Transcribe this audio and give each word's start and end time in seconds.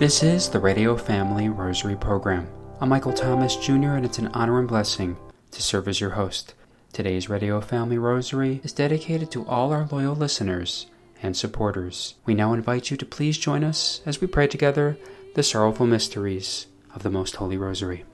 This 0.00 0.22
is 0.22 0.48
the 0.48 0.58
Radio 0.58 0.96
Family 0.96 1.50
Rosary 1.50 1.94
Program. 1.94 2.48
I'm 2.80 2.88
Michael 2.88 3.12
Thomas 3.12 3.54
Jr., 3.56 3.96
and 3.96 4.06
it's 4.06 4.18
an 4.18 4.28
honor 4.28 4.58
and 4.58 4.66
blessing 4.66 5.18
to 5.50 5.62
serve 5.62 5.86
as 5.88 6.00
your 6.00 6.12
host. 6.12 6.54
Today's 6.90 7.28
Radio 7.28 7.60
Family 7.60 7.98
Rosary 7.98 8.62
is 8.64 8.72
dedicated 8.72 9.30
to 9.32 9.46
all 9.46 9.74
our 9.74 9.86
loyal 9.92 10.14
listeners 10.14 10.86
and 11.22 11.36
supporters. 11.36 12.14
We 12.24 12.32
now 12.32 12.54
invite 12.54 12.90
you 12.90 12.96
to 12.96 13.04
please 13.04 13.36
join 13.36 13.62
us 13.62 14.00
as 14.06 14.22
we 14.22 14.26
pray 14.26 14.46
together 14.46 14.96
the 15.34 15.42
sorrowful 15.42 15.86
mysteries 15.86 16.66
of 16.94 17.02
the 17.02 17.10
Most 17.10 17.36
Holy 17.36 17.58
Rosary. 17.58 18.06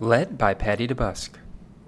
Led 0.00 0.36
by 0.36 0.52
Patty 0.52 0.88
DeBusk. 0.88 1.28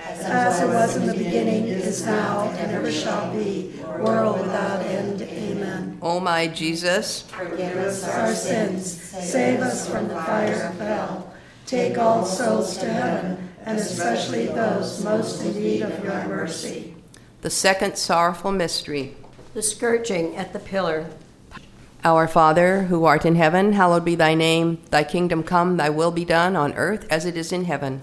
As 0.00 0.60
it 0.60 0.66
was 0.68 0.96
in 0.96 1.06
the 1.06 1.12
beginning, 1.14 1.64
is 1.68 2.04
now, 2.06 2.50
and 2.56 2.70
ever 2.72 2.90
shall 2.90 3.32
be, 3.32 3.72
world 3.98 4.40
without 4.40 4.80
end. 4.82 5.22
Amen. 5.22 5.98
O 6.00 6.20
my 6.20 6.46
Jesus, 6.48 7.22
Forgive 7.22 7.76
us 7.76 8.04
our 8.04 8.32
sins, 8.34 8.92
save 9.02 9.60
us 9.60 9.88
from 9.88 10.08
the 10.08 10.14
fire 10.14 10.70
of 10.72 10.78
hell. 10.78 11.34
Take 11.66 11.98
all 11.98 12.24
souls 12.24 12.76
to 12.78 12.86
heaven, 12.88 13.50
and 13.64 13.78
especially 13.78 14.46
those 14.46 15.02
most 15.04 15.42
in 15.42 15.54
need 15.54 15.82
of 15.82 16.04
your 16.04 16.26
mercy. 16.26 16.94
the 17.42 17.50
second 17.50 17.96
sorrowful 17.96 18.52
mystery. 18.52 19.14
The 19.54 19.62
scourging 19.62 20.36
at 20.36 20.52
the 20.52 20.58
pillar. 20.58 21.06
Our 22.04 22.28
Father, 22.28 22.82
who 22.82 23.04
art 23.04 23.26
in 23.26 23.34
heaven, 23.34 23.72
hallowed 23.72 24.04
be 24.04 24.14
thy 24.14 24.34
name. 24.34 24.78
Thy 24.90 25.02
kingdom 25.02 25.42
come, 25.42 25.76
thy 25.76 25.90
will 25.90 26.12
be 26.12 26.24
done 26.24 26.54
on 26.54 26.72
earth 26.74 27.06
as 27.10 27.24
it 27.24 27.36
is 27.36 27.50
in 27.52 27.64
heaven. 27.64 28.02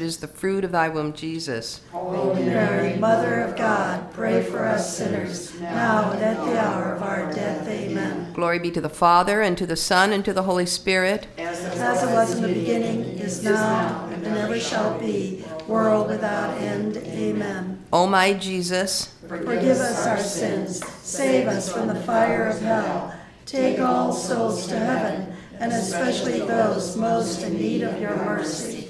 is 0.01 0.17
the 0.17 0.27
fruit 0.27 0.63
of 0.63 0.71
thy 0.71 0.89
womb, 0.89 1.13
Jesus. 1.13 1.81
Holy 1.91 2.43
Mary, 2.43 2.97
Mother 2.97 3.41
of 3.41 3.55
God, 3.55 4.11
pray 4.13 4.43
for 4.43 4.65
us 4.65 4.97
sinners, 4.97 5.59
now 5.59 6.11
and 6.11 6.21
at 6.21 6.45
the 6.45 6.59
hour 6.59 6.95
of 6.95 7.03
our 7.03 7.31
death. 7.33 7.67
Amen. 7.67 8.33
Glory 8.33 8.59
be 8.59 8.71
to 8.71 8.81
the 8.81 8.89
Father, 8.89 9.41
and 9.41 9.57
to 9.57 9.65
the 9.65 9.75
Son, 9.75 10.11
and 10.11 10.25
to 10.25 10.33
the 10.33 10.43
Holy 10.43 10.65
Spirit. 10.65 11.27
As 11.37 11.63
it 11.63 12.11
was 12.13 12.35
in 12.35 12.41
the 12.41 12.47
beginning, 12.47 13.03
is 13.19 13.43
now, 13.43 14.09
and 14.11 14.25
ever 14.25 14.59
shall 14.59 14.99
be, 14.99 15.45
world 15.67 16.07
without 16.09 16.57
end. 16.57 16.97
Amen. 16.97 17.83
O 17.93 18.07
my 18.07 18.33
Jesus, 18.33 19.13
Forgive 19.27 19.77
us 19.77 20.07
our 20.07 20.17
sins, 20.17 20.85
save 21.01 21.47
us 21.47 21.71
from 21.71 21.87
the 21.87 21.95
fire 21.95 22.47
of 22.47 22.59
hell, 22.61 23.13
take 23.45 23.79
all 23.79 24.11
souls 24.11 24.67
to 24.67 24.77
heaven, 24.77 25.33
and 25.59 25.71
especially 25.71 26.39
those 26.39 26.97
most 26.97 27.43
in 27.43 27.53
need 27.53 27.83
of 27.83 28.01
your 28.01 28.15
mercy. 28.15 28.80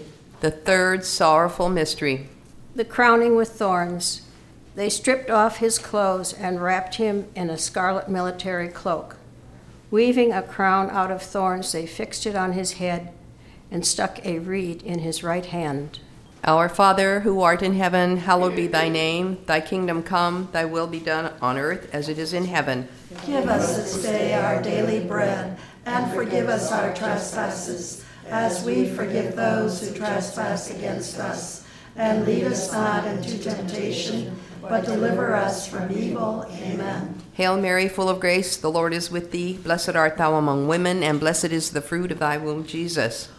The 0.42 0.52
third 0.52 1.06
sorrowful 1.06 1.70
mystery. 1.70 2.28
The 2.76 2.84
crowning 2.84 3.36
with 3.36 3.50
thorns. 3.50 4.24
They 4.76 4.90
stripped 4.90 5.30
off 5.30 5.58
his 5.58 5.78
clothes 5.78 6.34
and 6.34 6.62
wrapped 6.62 6.96
him 6.96 7.28
in 7.36 7.50
a 7.50 7.58
scarlet 7.58 8.10
military 8.10 8.68
cloak. 8.68 9.18
Weaving 9.92 10.32
a 10.32 10.42
crown 10.42 10.90
out 10.90 11.12
of 11.12 11.22
thorns, 11.22 11.72
they 11.72 11.86
fixed 11.86 12.26
it 12.26 12.36
on 12.36 12.54
his 12.54 12.74
head 12.74 13.14
and 13.70 13.86
stuck 13.86 14.26
a 14.26 14.40
reed 14.40 14.82
in 14.82 15.00
his 15.00 15.24
right 15.24 15.46
hand. 15.46 16.00
Our 16.44 16.70
Father, 16.70 17.20
who 17.20 17.42
art 17.42 17.62
in 17.62 17.76
heaven, 17.76 18.18
hallowed 18.18 18.56
be 18.56 18.66
thy 18.66 18.90
name. 18.90 19.38
Thy 19.46 19.62
kingdom 19.62 20.02
come, 20.02 20.50
thy 20.52 20.66
will 20.66 20.88
be 20.88 21.00
done 21.00 21.34
on 21.40 21.60
earth 21.60 21.94
as 21.94 22.10
it 22.10 22.18
is 22.18 22.34
in 22.34 22.46
heaven. 22.46 22.88
Give 23.28 23.48
us 23.48 23.76
this 23.76 24.02
day 24.02 24.34
our 24.34 24.60
daily 24.60 25.06
bread, 25.06 25.60
and 25.86 26.12
forgive 26.12 26.50
us 26.50 26.72
our 26.72 26.96
trespasses, 26.96 28.04
as 28.32 28.64
we 28.64 28.88
forgive 28.88 29.36
those 29.36 29.82
who 29.82 29.94
trespass 29.94 30.72
against 30.72 31.20
us. 31.20 31.68
And 31.98 32.26
lead 32.26 32.46
us 32.46 32.72
not 32.72 33.06
into 33.06 33.38
temptation, 33.38 34.40
but 34.62 34.86
deliver 34.86 35.36
us 35.36 35.68
from 35.68 35.92
evil. 35.92 36.46
Amen. 36.50 37.22
Hail 37.34 37.58
Mary, 37.58 37.90
full 37.90 38.08
of 38.08 38.22
grace, 38.22 38.56
the 38.56 38.72
Lord 38.72 38.94
is 38.94 39.12
with 39.12 39.32
thee. 39.32 39.58
Blessed 39.58 39.96
art 39.96 40.16
thou 40.16 40.36
among 40.36 40.70
women, 40.70 41.04
and 41.04 41.20
blessed 41.20 41.46
is 41.52 41.72
the 41.72 41.82
fruit 41.82 42.12
of 42.12 42.20
thy 42.20 42.38
womb, 42.38 42.66
Jesus. 42.66 43.28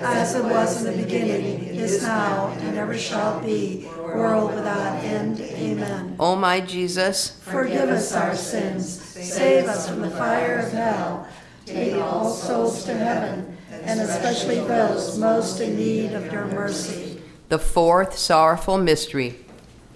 As 0.00 0.34
it 0.34 0.44
was 0.44 0.84
in 0.84 0.96
the 0.96 1.02
beginning, 1.02 1.64
is 1.66 2.02
now, 2.02 2.48
and 2.60 2.76
ever 2.76 2.96
shall 2.96 3.40
be, 3.40 3.86
world 3.98 4.54
without 4.54 4.96
end. 5.04 5.40
Amen. 5.40 6.16
O 6.18 6.36
my 6.36 6.60
Jesus, 6.60 7.38
Forgive 7.42 7.90
us 7.90 8.12
our 8.14 8.34
sins, 8.34 9.00
save 9.00 9.66
us 9.66 9.88
from 9.88 10.00
the 10.00 10.10
fire 10.10 10.60
of 10.60 10.72
hell, 10.72 11.28
take 11.66 11.94
all 11.96 12.30
souls 12.30 12.84
to 12.84 12.94
heaven, 12.94 13.56
and 13.82 14.00
especially 14.00 14.56
those 14.56 15.18
most 15.18 15.60
in 15.60 15.76
need 15.76 16.12
of 16.12 16.32
your 16.32 16.46
mercy. 16.46 17.20
the 17.48 17.58
fourth 17.58 18.16
sorrowful 18.16 18.78
mystery. 18.78 19.36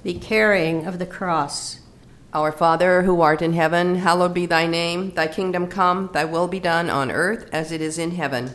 The 0.03 0.15
carrying 0.15 0.87
of 0.87 0.99
the 0.99 1.07
cross. 1.07 1.81
Our 2.35 2.53
Father, 2.53 3.03
who 3.03 3.21
art 3.21 3.41
in 3.41 3.53
heaven, 3.53 3.95
hallowed 3.97 4.35
be 4.35 4.45
thy 4.45 4.67
name. 4.67 5.13
Thy 5.13 5.29
kingdom 5.29 5.69
come, 5.69 6.11
thy 6.13 6.25
will 6.25 6.49
be 6.49 6.61
done 6.61 6.91
on 6.91 7.11
earth 7.11 7.49
as 7.53 7.71
it 7.73 7.81
is 7.81 7.97
in 7.97 8.11
heaven. 8.11 8.55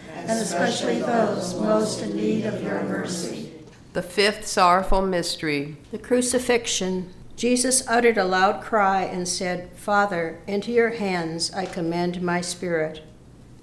and 0.21 0.39
especially 0.39 0.99
those 0.99 1.59
most 1.59 2.01
in 2.01 2.15
need 2.15 2.45
of 2.45 2.61
your 2.63 2.83
mercy. 2.83 3.51
the 3.93 4.01
fifth 4.01 4.47
sorrowful 4.47 5.01
mystery. 5.01 5.75
The 5.91 5.97
crucifixion. 5.97 7.13
Jesus 7.35 7.85
uttered 7.87 8.17
a 8.17 8.23
loud 8.23 8.61
cry 8.61 9.01
and 9.03 9.27
said, 9.27 9.69
Father, 9.75 10.39
into 10.47 10.71
your 10.71 10.91
hands 10.91 11.51
I 11.53 11.65
commend 11.65 12.21
my 12.21 12.39
spirit. 12.39 13.03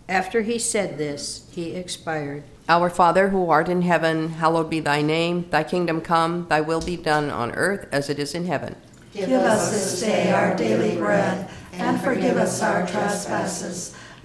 After 0.09 0.43
he 0.43 0.59
said 0.59 0.99
this, 0.99 1.47
he 1.53 1.73
expired. 1.73 2.43
Our 2.69 2.91
Father, 2.91 3.29
who 3.29 3.49
art 3.49 3.69
in 3.69 3.83
heaven, 3.83 4.31
hallowed 4.31 4.69
be 4.69 4.81
thy 4.81 5.01
name. 5.01 5.49
Thy 5.51 5.65
kingdom 5.65 6.01
come, 6.01 6.47
thy 6.49 6.61
will 6.61 6.81
be 6.83 6.97
done 6.97 7.31
on 7.31 7.53
earth 7.53 7.87
as 7.93 8.11
it 8.11 8.19
is 8.19 8.35
in 8.35 8.47
heaven. 8.47 8.77
Give 9.15 9.31
us 9.31 9.71
this 9.71 10.01
day 10.01 10.31
our 10.33 10.55
daily 10.55 10.97
bread, 10.97 11.49
and 11.73 12.01
forgive 12.01 12.37
us 12.37 12.63
our 12.63 12.87
trespasses, 12.87 13.97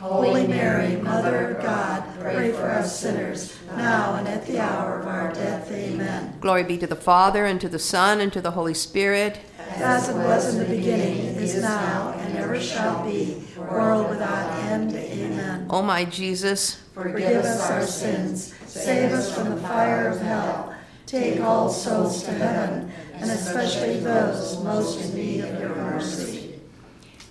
Holy 0.00 0.46
Mary, 0.46 0.96
Mother 0.96 1.50
of 1.50 1.62
God, 1.62 2.04
pray 2.18 2.52
for 2.52 2.68
us 2.68 2.98
sinners, 2.98 3.56
now 3.76 4.16
and 4.16 4.26
at 4.28 4.44
the 4.46 4.58
hour 4.58 5.00
of 5.00 5.06
our 5.06 5.32
death. 5.32 5.70
Amen. 5.70 6.36
Glory 6.40 6.64
be 6.64 6.76
to 6.78 6.86
the 6.86 6.96
Father, 6.96 7.44
and 7.44 7.60
to 7.60 7.68
the 7.68 7.78
Son, 7.78 8.20
and 8.20 8.32
to 8.32 8.40
the 8.40 8.50
Holy 8.50 8.74
Spirit. 8.74 9.40
As 9.58 10.08
it 10.08 10.14
was 10.14 10.54
in 10.54 10.58
the 10.58 10.76
beginning, 10.76 11.36
is 11.36 11.60
now, 11.62 12.14
and 12.18 12.36
ever 12.36 12.60
shall 12.60 13.04
be, 13.04 13.42
world 13.56 14.10
without 14.10 14.50
end. 14.64 14.94
Amen. 14.94 15.66
O 15.70 15.80
my 15.80 16.04
Jesus, 16.04 16.82
Forgive 16.92 17.44
us 17.44 17.70
our 17.70 17.86
sins, 17.86 18.54
save 18.66 19.12
us 19.12 19.34
from 19.34 19.50
the 19.50 19.60
fire 19.60 20.08
of 20.08 20.20
hell, 20.20 20.74
take 21.06 21.40
all 21.40 21.70
souls 21.70 22.22
to 22.24 22.32
heaven, 22.32 22.92
and 23.14 23.30
especially 23.30 24.00
those 24.00 24.62
most 24.62 25.00
in 25.00 25.14
need 25.14 25.40
of 25.40 25.58
your 25.58 25.74
mercy. 25.74 26.60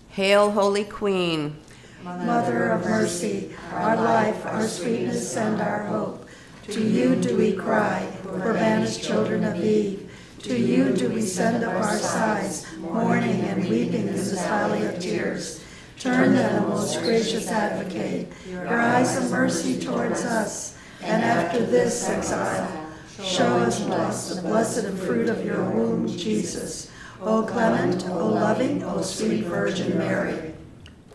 Hail, 0.10 0.52
Holy 0.52 0.84
Queen. 0.84 1.58
Mother 2.04 2.72
of 2.72 2.84
mercy, 2.84 3.56
our 3.72 3.96
life, 3.96 4.46
our 4.46 4.68
sweetness, 4.68 5.38
and 5.38 5.62
our 5.62 5.84
hope. 5.84 6.28
To 6.68 6.82
you 6.82 7.16
do 7.16 7.38
we 7.38 7.54
cry, 7.54 8.12
poor 8.24 8.54
banished 8.54 9.02
children 9.02 9.46
of 9.46 9.64
Eve. 9.64 10.12
To 10.40 10.60
you 10.60 10.92
do 10.92 11.08
we 11.08 11.22
send 11.22 11.64
up 11.64 11.74
our 11.74 11.98
sighs, 11.98 12.66
mourning 12.78 13.40
and 13.44 13.70
weeping 13.70 14.08
in 14.08 14.08
this 14.08 14.34
valley 14.34 14.86
of 14.86 15.00
tears. 15.00 15.64
Turn 15.98 16.34
then, 16.34 16.66
O 16.66 16.68
most 16.68 17.00
gracious 17.00 17.48
advocate, 17.48 18.28
your 18.50 18.68
eyes 18.68 19.16
of 19.16 19.32
mercy 19.32 19.80
towards 19.80 20.26
us, 20.26 20.78
and 21.02 21.24
after 21.24 21.66
this 21.66 22.10
exile, 22.10 22.86
show 23.24 23.60
us 23.60 24.28
to 24.28 24.36
the 24.36 24.42
blessed 24.42 24.90
fruit 25.06 25.30
of 25.30 25.46
your 25.46 25.64
womb, 25.70 26.10
Jesus. 26.10 26.92
O 27.22 27.44
clement, 27.44 28.06
O 28.10 28.28
loving, 28.28 28.84
O 28.84 29.02
sweet 29.02 29.46
Virgin 29.46 29.98
Mary, 29.98 30.43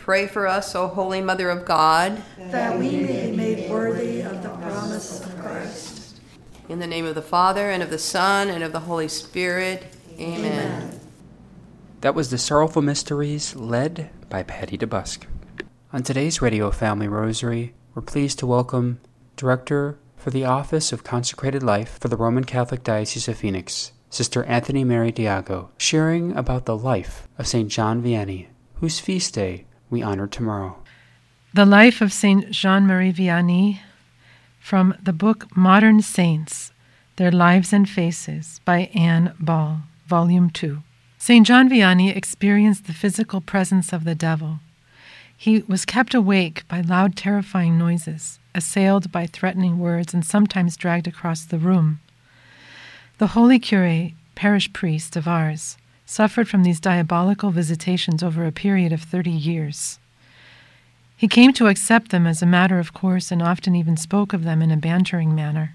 Pray 0.08 0.26
for 0.26 0.46
us, 0.46 0.74
O 0.74 0.86
Holy 0.86 1.20
Mother 1.20 1.50
of 1.50 1.66
God. 1.66 2.22
that 2.38 2.78
we 2.78 2.92
may 2.92 3.30
be 3.30 3.36
made 3.36 3.70
worthy 3.70 4.22
of 4.22 4.42
the 4.42 4.48
promise 4.48 5.20
of 5.20 5.38
Christ. 5.38 6.18
In 6.66 6.78
the 6.78 6.86
name 6.86 7.04
of 7.04 7.14
the 7.14 7.20
Father, 7.20 7.68
and 7.68 7.82
of 7.82 7.90
the 7.90 7.98
Son, 7.98 8.48
and 8.48 8.64
of 8.64 8.72
the 8.72 8.80
Holy 8.80 9.06
Spirit. 9.08 9.84
Amen. 10.18 10.98
That 12.00 12.14
was 12.14 12.30
the 12.30 12.38
Sorrowful 12.38 12.80
Mysteries, 12.80 13.54
led 13.54 14.08
by 14.30 14.44
Patty 14.44 14.78
DeBusk. 14.78 15.24
On 15.92 16.02
today's 16.02 16.40
Radio 16.40 16.70
Family 16.70 17.06
Rosary, 17.06 17.74
we're 17.94 18.00
pleased 18.00 18.38
to 18.38 18.46
welcome 18.46 19.00
Director 19.36 19.98
for 20.16 20.30
the 20.30 20.46
Office 20.46 20.90
of 20.90 21.04
Consecrated 21.04 21.62
Life 21.62 21.98
for 22.00 22.08
the 22.08 22.16
Roman 22.16 22.44
Catholic 22.44 22.82
Diocese 22.82 23.28
of 23.28 23.36
Phoenix, 23.36 23.92
Sister 24.08 24.42
Anthony 24.44 24.84
Mary 24.84 25.12
Diago, 25.12 25.68
sharing 25.76 26.34
about 26.34 26.64
the 26.64 26.78
life 26.78 27.28
of 27.36 27.46
St. 27.46 27.68
John 27.68 28.02
Vianney, 28.02 28.46
whose 28.76 29.00
feast 29.00 29.34
day 29.34 29.66
we 29.90 30.02
honor 30.02 30.26
tomorrow. 30.26 30.76
The 31.54 31.66
Life 31.66 32.00
of 32.00 32.12
Saint 32.12 32.50
Jean 32.50 32.86
Marie 32.86 33.12
Vianney 33.12 33.80
from 34.60 34.94
the 35.02 35.12
book 35.12 35.56
Modern 35.56 36.02
Saints 36.02 36.72
Their 37.16 37.30
Lives 37.30 37.72
and 37.72 37.88
Faces 37.88 38.60
by 38.66 38.90
Ann 38.94 39.34
Ball, 39.40 39.80
Volume 40.06 40.50
2. 40.50 40.82
St. 41.16 41.46
John 41.46 41.70
Vianney 41.70 42.14
experienced 42.14 42.86
the 42.86 42.92
physical 42.92 43.40
presence 43.40 43.92
of 43.92 44.04
the 44.04 44.14
devil. 44.14 44.60
He 45.34 45.62
was 45.62 45.84
kept 45.86 46.14
awake 46.14 46.64
by 46.68 46.80
loud, 46.82 47.16
terrifying 47.16 47.78
noises, 47.78 48.38
assailed 48.54 49.10
by 49.10 49.26
threatening 49.26 49.78
words, 49.78 50.12
and 50.12 50.24
sometimes 50.24 50.76
dragged 50.76 51.06
across 51.06 51.44
the 51.44 51.58
room. 51.58 52.00
The 53.16 53.28
holy 53.28 53.58
cure, 53.58 54.10
parish 54.34 54.72
priest 54.72 55.16
of 55.16 55.26
Ars, 55.26 55.77
suffered 56.08 56.48
from 56.48 56.62
these 56.62 56.80
diabolical 56.80 57.50
visitations 57.50 58.22
over 58.22 58.46
a 58.46 58.50
period 58.50 58.94
of 58.94 59.02
thirty 59.02 59.30
years. 59.30 59.98
He 61.14 61.28
came 61.28 61.52
to 61.52 61.66
accept 61.66 62.10
them 62.10 62.26
as 62.26 62.40
a 62.40 62.46
matter 62.46 62.78
of 62.78 62.94
course 62.94 63.30
and 63.30 63.42
often 63.42 63.74
even 63.76 63.98
spoke 63.98 64.32
of 64.32 64.42
them 64.42 64.62
in 64.62 64.70
a 64.70 64.76
bantering 64.78 65.34
manner. 65.34 65.74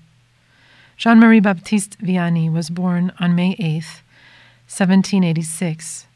Jean 0.98 1.20
Marie 1.20 1.40
Baptiste 1.40 2.00
Vianney 2.00 2.52
was 2.52 2.72
born 2.72 3.14
on 3.20 3.36
May 3.36 3.56
8th, 3.58 4.02
1786, 4.66 6.08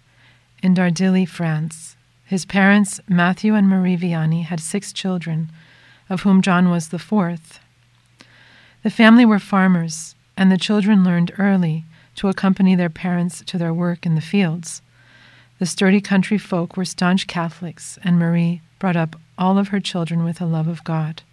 in 0.64 0.74
Dardilly, 0.74 1.26
France. 1.26 1.96
His 2.26 2.44
parents, 2.44 3.00
Matthew 3.08 3.54
and 3.54 3.70
Marie 3.70 3.98
Vianney, 3.98 4.46
had 4.46 4.60
six 4.60 4.92
children, 4.92 5.50
of 6.10 6.22
whom 6.22 6.42
John 6.42 6.72
was 6.72 6.90
the 6.90 6.98
fourth. 6.98 7.60
The 8.82 8.90
family 8.90 9.26
were 9.26 9.40
farmers, 9.40 10.16
and 10.36 10.52
the 10.52 10.58
children 10.58 11.04
learned 11.04 11.34
early 11.38 11.86
to 12.18 12.28
accompany 12.28 12.76
their 12.76 12.90
parents 12.90 13.42
to 13.46 13.58
their 13.58 13.74
work 13.74 14.06
in 14.06 14.16
the 14.16 14.22
fields. 14.22 14.82
The 15.60 15.66
sturdy 15.66 16.02
country 16.02 16.38
folk 16.38 16.78
were 16.78 16.86
staunch 16.86 17.26
Catholics, 17.26 17.98
and 18.04 18.20
Marie 18.20 18.62
brought 18.78 18.96
up 18.96 19.16
all 19.38 19.58
of 19.58 19.70
her 19.70 19.80
children 19.80 20.24
with 20.24 20.40
a 20.42 20.46
love 20.46 20.68
of 20.68 20.84
God. 20.84 21.24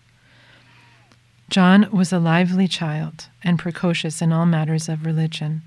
John 1.51 1.89
was 1.91 2.13
a 2.13 2.19
lively 2.19 2.67
child 2.67 3.29
and 3.43 3.59
precocious 3.59 4.23
in 4.23 4.33
all 4.33 4.47
matters 4.47 4.89
of 4.89 5.05
religion. 5.05 5.63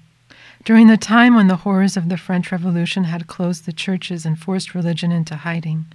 During 0.65 0.87
the 0.87 0.97
time 0.97 1.35
when 1.35 1.47
the 1.47 1.57
horrors 1.57 1.95
of 1.95 2.09
the 2.09 2.17
French 2.17 2.51
Revolution 2.51 3.05
had 3.05 3.27
closed 3.27 3.65
the 3.65 3.73
churches 3.73 4.25
and 4.25 4.39
forced 4.39 4.73
religion 4.73 5.11
into 5.11 5.35
hiding, 5.35 5.85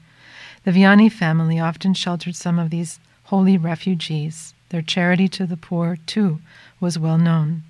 the 0.65 0.71
Vianney 0.71 1.11
family 1.11 1.59
often 1.59 1.95
sheltered 1.95 2.37
some 2.37 2.59
of 2.59 2.71
these 2.71 3.01
holy 3.25 3.59
refugees. 3.59 4.55
Their 4.69 4.83
charity 4.83 5.29
to 5.29 5.47
the 5.47 5.57
poor, 5.57 5.99
too, 6.07 6.41
was 6.81 6.99
well 6.99 7.19
known. 7.19 7.65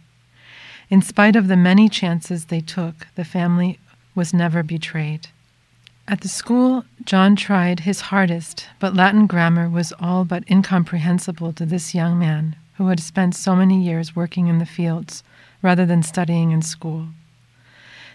In 0.92 1.00
spite 1.00 1.36
of 1.36 1.48
the 1.48 1.56
many 1.56 1.88
chances 1.88 2.44
they 2.44 2.60
took, 2.60 3.06
the 3.14 3.24
family 3.24 3.78
was 4.14 4.34
never 4.34 4.62
betrayed. 4.62 5.28
At 6.06 6.20
the 6.20 6.28
school, 6.28 6.84
John 7.02 7.34
tried 7.34 7.80
his 7.80 8.12
hardest, 8.12 8.68
but 8.78 8.92
Latin 8.94 9.26
grammar 9.26 9.70
was 9.70 9.94
all 9.98 10.26
but 10.26 10.44
incomprehensible 10.50 11.54
to 11.54 11.64
this 11.64 11.94
young 11.94 12.18
man 12.18 12.56
who 12.74 12.88
had 12.88 13.00
spent 13.00 13.34
so 13.34 13.56
many 13.56 13.82
years 13.82 14.14
working 14.14 14.48
in 14.48 14.58
the 14.58 14.66
fields 14.66 15.22
rather 15.62 15.86
than 15.86 16.02
studying 16.02 16.50
in 16.50 16.60
school. 16.60 17.06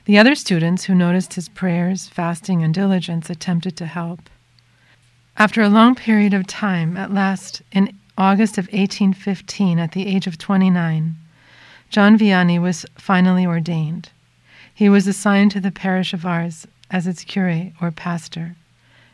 The 0.06 0.20
other 0.20 0.36
students 0.36 0.84
who 0.84 0.94
noticed 0.94 1.34
his 1.34 1.50
prayers, 1.50 2.08
fasting, 2.08 2.64
and 2.64 2.76
diligence 2.76 3.28
attempted 3.28 3.76
to 3.78 3.88
help. 3.88 4.30
After 5.36 5.64
a 5.64 5.70
long 5.70 5.96
period 5.96 6.36
of 6.36 6.46
time, 6.46 6.96
at 6.96 7.12
last, 7.12 7.64
in 7.72 7.98
August 8.20 8.60
of 8.60 8.66
1815, 8.66 9.80
at 9.80 9.94
the 9.94 10.06
age 10.06 10.28
of 10.28 10.38
29, 10.38 11.16
John 11.90 12.18
Vianney 12.18 12.60
was 12.60 12.86
finally 12.96 13.46
ordained. 13.46 14.10
He 14.74 14.90
was 14.90 15.08
assigned 15.08 15.52
to 15.52 15.60
the 15.60 15.72
parish 15.72 16.14
of 16.14 16.26
Ars 16.26 16.68
as 16.92 17.08
its 17.08 17.24
cure 17.24 17.72
or 17.82 17.92
pastor. 17.92 18.56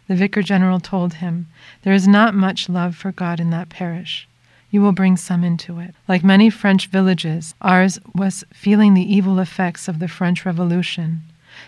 The 0.08 0.16
vicar 0.16 0.42
general 0.42 0.80
told 0.80 1.16
him, 1.16 1.48
There 1.84 1.94
is 1.94 2.08
not 2.08 2.36
much 2.36 2.68
love 2.68 2.96
for 2.96 3.12
God 3.12 3.40
in 3.40 3.52
that 3.52 3.70
parish. 3.70 4.28
You 4.72 4.82
will 4.82 4.92
bring 4.92 5.18
some 5.18 5.44
into 5.44 5.80
it. 5.80 5.94
Like 6.08 6.24
many 6.24 6.50
French 6.50 6.88
villages, 6.88 7.54
Ars 7.62 8.00
was 8.14 8.44
feeling 8.52 8.96
the 8.96 9.14
evil 9.16 9.40
effects 9.40 9.88
of 9.88 10.00
the 10.00 10.08
French 10.08 10.46
Revolution. 10.46 11.22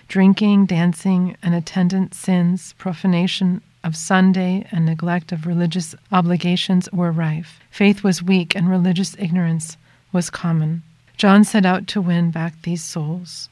Drinking, 0.07 0.65
dancing, 0.65 1.37
and 1.43 1.53
attendant 1.53 2.15
sins, 2.15 2.73
profanation 2.79 3.61
of 3.83 3.95
Sunday, 3.95 4.65
and 4.71 4.85
neglect 4.85 5.31
of 5.31 5.45
religious 5.45 5.93
obligations 6.11 6.91
were 6.91 7.11
rife. 7.11 7.59
Faith 7.69 8.03
was 8.03 8.23
weak, 8.23 8.55
and 8.55 8.69
religious 8.69 9.15
ignorance 9.19 9.77
was 10.11 10.31
common. 10.31 10.81
John 11.17 11.43
set 11.43 11.65
out 11.65 11.87
to 11.87 12.01
win 12.01 12.31
back 12.31 12.61
these 12.61 12.83
souls. 12.83 13.49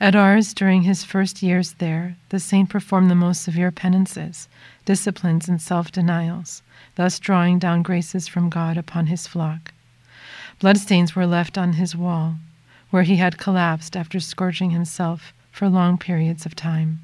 At 0.00 0.14
Ars, 0.14 0.54
during 0.54 0.82
his 0.82 1.02
first 1.02 1.42
years 1.42 1.72
there, 1.74 2.16
the 2.28 2.38
saint 2.38 2.70
performed 2.70 3.10
the 3.10 3.16
most 3.16 3.42
severe 3.42 3.72
penances, 3.72 4.48
disciplines, 4.84 5.48
and 5.48 5.60
self 5.60 5.90
denials, 5.90 6.62
thus 6.94 7.18
drawing 7.18 7.58
down 7.58 7.82
graces 7.82 8.28
from 8.28 8.48
God 8.48 8.76
upon 8.76 9.08
his 9.08 9.26
flock. 9.26 9.72
Bloodstains 10.60 11.16
were 11.16 11.26
left 11.26 11.58
on 11.58 11.72
his 11.72 11.96
wall, 11.96 12.36
where 12.90 13.02
he 13.02 13.16
had 13.16 13.38
collapsed 13.38 13.96
after 13.96 14.20
scourging 14.20 14.70
himself 14.70 15.32
for 15.50 15.68
long 15.68 15.98
periods 15.98 16.46
of 16.46 16.54
time. 16.54 17.00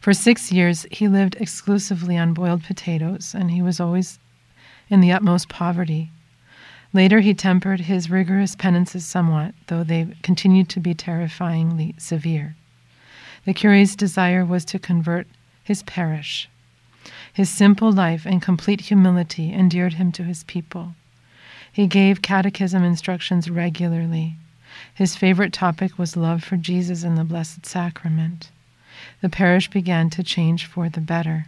For 0.00 0.12
six 0.12 0.50
years, 0.50 0.84
he 0.90 1.06
lived 1.06 1.36
exclusively 1.38 2.18
on 2.18 2.34
boiled 2.34 2.64
potatoes, 2.64 3.34
and 3.36 3.52
he 3.52 3.62
was 3.62 3.78
always 3.78 4.18
in 4.90 5.00
the 5.00 5.12
utmost 5.12 5.48
poverty. 5.48 6.10
Later, 6.94 7.18
he 7.18 7.34
tempered 7.34 7.80
his 7.80 8.08
rigorous 8.08 8.54
penances 8.54 9.04
somewhat, 9.04 9.52
though 9.66 9.82
they 9.82 10.14
continued 10.22 10.68
to 10.70 10.80
be 10.80 10.94
terrifyingly 10.94 11.96
severe. 11.98 12.54
The 13.44 13.52
cure's 13.52 13.96
desire 13.96 14.44
was 14.44 14.64
to 14.66 14.78
convert 14.78 15.26
his 15.64 15.82
parish. 15.82 16.48
His 17.32 17.50
simple 17.50 17.90
life 17.90 18.24
and 18.24 18.40
complete 18.40 18.82
humility 18.82 19.52
endeared 19.52 19.94
him 19.94 20.12
to 20.12 20.22
his 20.22 20.44
people. 20.44 20.94
He 21.70 21.88
gave 21.88 22.22
catechism 22.22 22.84
instructions 22.84 23.50
regularly. 23.50 24.36
His 24.94 25.16
favorite 25.16 25.52
topic 25.52 25.98
was 25.98 26.16
love 26.16 26.44
for 26.44 26.56
Jesus 26.56 27.02
and 27.02 27.18
the 27.18 27.24
Blessed 27.24 27.66
Sacrament. 27.66 28.50
The 29.20 29.28
parish 29.28 29.68
began 29.68 30.10
to 30.10 30.22
change 30.22 30.66
for 30.66 30.88
the 30.88 31.00
better. 31.00 31.46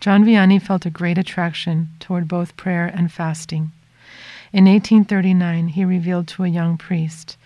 John 0.00 0.24
Vianney 0.24 0.60
felt 0.60 0.84
a 0.84 0.90
great 0.90 1.18
attraction 1.18 1.90
toward 2.00 2.26
both 2.26 2.56
prayer 2.56 2.86
and 2.86 3.12
fasting. 3.12 3.70
In 4.54 4.66
1839, 4.66 5.66
he 5.70 5.84
revealed 5.84 6.28
to 6.28 6.44
a 6.44 6.48
young 6.48 6.76
priest, 6.76 7.36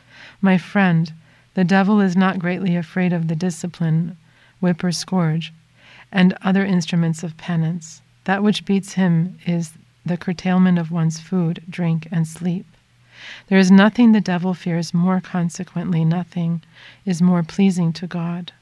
My 0.42 0.59
friend, 0.59 1.11
the 1.55 1.64
devil 1.64 2.03
is 2.03 2.14
not 2.18 2.38
greatly 2.38 2.77
afraid 2.77 3.14
of 3.14 3.29
the 3.29 3.35
discipline, 3.35 4.18
whip 4.61 4.85
or 4.85 4.92
scourge, 4.92 5.55
and 6.12 6.37
other 6.42 6.66
instruments 6.66 7.23
of 7.23 7.38
penance. 7.38 8.03
That 8.25 8.42
which 8.42 8.66
beats 8.66 8.92
him 8.92 9.38
is 9.47 9.73
the 10.05 10.18
curtailment 10.18 10.79
of 10.79 10.90
one's 10.90 11.18
food, 11.18 11.62
drink, 11.71 12.09
and 12.11 12.29
sleep. 12.29 12.66
There 13.47 13.59
is 13.59 13.71
nothing 13.71 14.12
the 14.12 14.21
devil 14.21 14.53
fears 14.53 14.92
more, 14.92 15.23
consequently, 15.23 16.05
nothing 16.05 16.61
is 17.07 17.23
more 17.23 17.42
pleasing 17.42 17.90
to 17.94 18.07
God. 18.07 18.53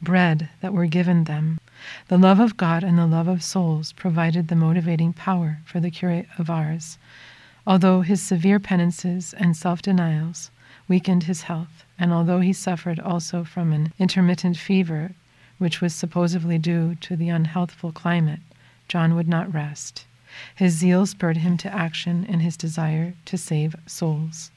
Bread 0.00 0.48
that 0.60 0.72
were 0.72 0.86
given 0.86 1.24
them. 1.24 1.58
The 2.06 2.18
love 2.18 2.38
of 2.38 2.56
God 2.56 2.84
and 2.84 2.96
the 2.96 3.06
love 3.08 3.26
of 3.26 3.42
souls 3.42 3.90
provided 3.90 4.46
the 4.46 4.54
motivating 4.54 5.12
power 5.12 5.58
for 5.64 5.80
the 5.80 5.90
curate 5.90 6.28
of 6.38 6.48
Ars, 6.48 6.98
Although 7.70 8.00
his 8.00 8.22
severe 8.22 8.58
penances 8.58 9.34
and 9.34 9.54
self 9.54 9.82
denials 9.82 10.50
weakened 10.88 11.24
his 11.24 11.42
health, 11.42 11.84
and 11.98 12.14
although 12.14 12.40
he 12.40 12.54
suffered 12.54 12.98
also 12.98 13.44
from 13.44 13.74
an 13.74 13.92
intermittent 13.98 14.56
fever, 14.56 15.12
which 15.58 15.82
was 15.82 15.94
supposedly 15.94 16.56
due 16.56 16.94
to 16.94 17.14
the 17.14 17.28
unhealthful 17.28 17.92
climate, 17.92 18.40
John 18.88 19.14
would 19.14 19.28
not 19.28 19.52
rest. 19.52 20.06
His 20.54 20.78
zeal 20.78 21.04
spurred 21.04 21.36
him 21.36 21.58
to 21.58 21.70
action 21.70 22.24
in 22.24 22.40
his 22.40 22.56
desire 22.56 23.12
to 23.26 23.36
save 23.36 23.76
souls. 23.84 24.50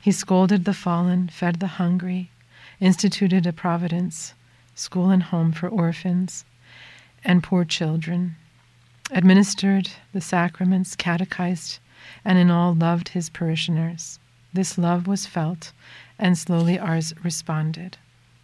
He 0.00 0.12
scolded 0.12 0.66
the 0.66 0.74
fallen, 0.74 1.26
fed 1.26 1.58
the 1.58 1.66
hungry, 1.82 2.30
instituted 2.78 3.44
a 3.44 3.52
providence, 3.52 4.34
school 4.76 5.10
and 5.10 5.24
home 5.24 5.50
for 5.50 5.68
orphans 5.68 6.44
and 7.24 7.42
poor 7.42 7.64
children, 7.64 8.36
administered 9.10 9.90
the 10.12 10.20
sacraments, 10.20 10.94
catechized 10.94 11.80
and 12.24 12.38
in 12.38 12.50
all 12.50 12.74
loved 12.74 13.10
his 13.10 13.30
parishioners. 13.30 14.18
This 14.52 14.78
love 14.78 15.06
was 15.06 15.26
felt, 15.26 15.72
and 16.18 16.36
slowly 16.36 16.78
Ars 16.78 17.12
responded. 17.22 17.98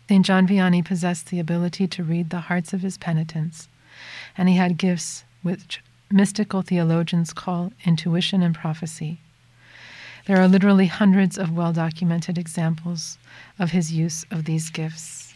St. 0.08 0.24
John 0.24 0.46
Vianney 0.46 0.84
possessed 0.84 1.28
the 1.28 1.40
ability 1.40 1.86
to 1.88 2.04
read 2.04 2.30
the 2.30 2.40
hearts 2.40 2.72
of 2.72 2.82
his 2.82 2.98
penitents, 2.98 3.68
and 4.36 4.48
he 4.48 4.56
had 4.56 4.76
gifts 4.76 5.24
which 5.42 5.82
mystical 6.10 6.62
theologians 6.62 7.32
call 7.32 7.72
intuition 7.84 8.42
and 8.42 8.54
prophecy. 8.54 9.20
There 10.26 10.40
are 10.40 10.48
literally 10.48 10.86
hundreds 10.86 11.36
of 11.38 11.50
well 11.50 11.72
documented 11.72 12.38
examples 12.38 13.18
of 13.58 13.70
his 13.70 13.92
use 13.92 14.24
of 14.30 14.44
these 14.44 14.70
gifts. 14.70 15.34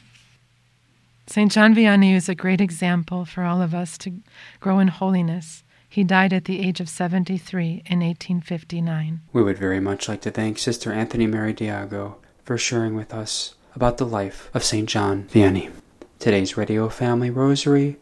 St. 1.27 1.53
John 1.53 1.75
Vianney 1.75 2.15
is 2.15 2.29
a 2.29 2.35
great 2.35 2.61
example 2.61 3.27
for 3.27 3.45
all 3.45 3.61
of 3.61 3.75
us 3.75 3.99
to 3.99 4.13
grow 4.61 4.79
in 4.79 4.89
holiness 4.89 5.63
he 5.88 6.05
died 6.05 6.33
at 6.33 6.44
the 6.44 6.61
age 6.61 6.81
of 6.81 6.88
73 6.88 7.83
in 7.87 8.01
1859. 8.01 9.20
We 9.33 9.42
would 9.42 9.59
very 9.59 9.81
much 9.81 10.09
like 10.09 10.20
to 10.22 10.31
thank 10.31 10.59
Sister 10.59 10.92
Anthony 10.92 11.27
Mary 11.27 11.55
Diago 11.55 12.16
for 12.44 12.59
sharing 12.59 12.94
with 12.94 13.14
us 13.14 13.55
about 13.74 13.98
the 13.98 14.07
life 14.07 14.51
of 14.53 14.62
St. 14.62 14.88
John 14.88 15.24
Vianney. 15.24 15.70
Today's 16.18 16.57
Radio 16.57 16.88
Family 16.88 17.31
Rosary 17.31 17.96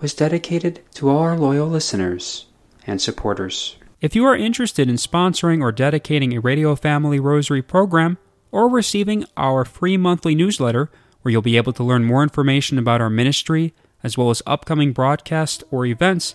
was 0.00 0.14
dedicated 0.14 0.80
to 0.94 1.08
all 1.08 1.18
our 1.18 1.38
loyal 1.38 1.68
listeners 1.68 2.46
and 2.86 3.00
supporters. 3.00 3.76
If 4.00 4.16
you 4.16 4.24
are 4.24 4.36
interested 4.36 4.88
in 4.88 4.96
sponsoring 4.96 5.62
or 5.62 5.70
dedicating 5.70 6.34
a 6.36 6.40
Radio 6.40 6.74
Family 6.74 7.20
Rosary 7.20 7.62
program 7.62 8.18
or 8.50 8.68
receiving 8.68 9.24
our 9.36 9.64
free 9.64 9.96
monthly 9.96 10.34
newsletter, 10.34 10.90
where 11.22 11.30
you'll 11.30 11.40
be 11.40 11.56
able 11.56 11.72
to 11.72 11.84
learn 11.84 12.04
more 12.04 12.22
information 12.22 12.78
about 12.78 13.00
our 13.00 13.08
ministry 13.08 13.72
as 14.02 14.18
well 14.18 14.30
as 14.30 14.42
upcoming 14.44 14.92
broadcasts 14.92 15.62
or 15.70 15.86
events, 15.86 16.34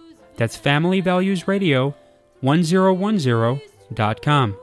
That's 0.37 0.57
Family 0.57 1.01
Values 1.01 1.47
Radio 1.47 1.95
1010.com. 2.41 4.57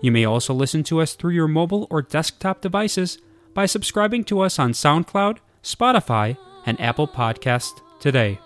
You 0.00 0.12
may 0.12 0.24
also 0.24 0.54
listen 0.54 0.82
to 0.84 1.00
us 1.00 1.14
through 1.14 1.32
your 1.32 1.48
mobile 1.48 1.86
or 1.90 2.02
desktop 2.02 2.60
devices 2.60 3.18
by 3.54 3.66
subscribing 3.66 4.24
to 4.24 4.40
us 4.40 4.58
on 4.58 4.72
SoundCloud, 4.72 5.38
Spotify, 5.62 6.36
and 6.66 6.80
Apple 6.80 7.06
Podcast 7.06 7.80
today. 8.00 8.38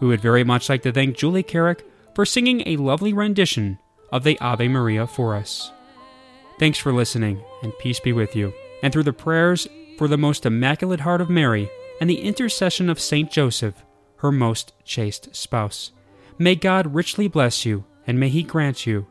We 0.00 0.08
would 0.08 0.20
very 0.20 0.44
much 0.44 0.68
like 0.68 0.82
to 0.82 0.92
thank 0.92 1.16
Julie 1.16 1.42
Carrick 1.42 1.84
for 2.14 2.26
singing 2.26 2.62
a 2.66 2.76
lovely 2.76 3.12
rendition 3.12 3.78
of 4.10 4.24
the 4.24 4.38
Ave 4.40 4.68
Maria 4.68 5.06
for 5.06 5.34
us. 5.34 5.72
Thanks 6.58 6.78
for 6.78 6.92
listening, 6.92 7.42
and 7.62 7.76
peace 7.78 8.00
be 8.00 8.12
with 8.12 8.36
you. 8.36 8.52
And 8.82 8.92
through 8.92 9.04
the 9.04 9.12
prayers 9.12 9.66
for 9.96 10.08
the 10.08 10.18
most 10.18 10.44
immaculate 10.44 11.00
heart 11.00 11.20
of 11.20 11.30
Mary 11.30 11.70
and 12.00 12.10
the 12.10 12.20
intercession 12.20 12.90
of 12.90 13.00
Saint 13.00 13.30
Joseph, 13.30 13.84
her 14.16 14.32
most 14.32 14.72
chaste 14.84 15.34
spouse. 15.34 15.92
May 16.38 16.54
God 16.54 16.94
richly 16.94 17.28
bless 17.28 17.64
you, 17.64 17.84
and 18.06 18.18
may 18.18 18.28
He 18.28 18.42
grant 18.42 18.86
you 18.86 19.06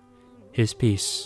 His 0.51 0.73
peace. 0.73 1.19